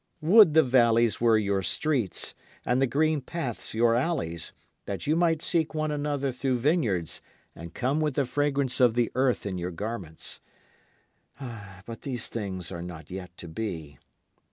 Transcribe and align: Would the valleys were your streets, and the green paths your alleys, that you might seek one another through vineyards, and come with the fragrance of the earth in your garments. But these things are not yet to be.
Would 0.23 0.55
the 0.55 0.63
valleys 0.63 1.21
were 1.21 1.37
your 1.37 1.61
streets, 1.61 2.33
and 2.65 2.81
the 2.81 2.87
green 2.87 3.21
paths 3.21 3.75
your 3.75 3.93
alleys, 3.93 4.51
that 4.85 5.05
you 5.05 5.15
might 5.15 5.43
seek 5.43 5.75
one 5.75 5.91
another 5.91 6.31
through 6.31 6.57
vineyards, 6.57 7.21
and 7.55 7.75
come 7.75 8.01
with 8.01 8.15
the 8.15 8.25
fragrance 8.25 8.79
of 8.79 8.95
the 8.95 9.11
earth 9.13 9.45
in 9.45 9.59
your 9.59 9.69
garments. 9.69 10.41
But 11.39 12.01
these 12.01 12.29
things 12.29 12.71
are 12.71 12.81
not 12.81 13.11
yet 13.11 13.37
to 13.37 13.47
be. 13.47 13.99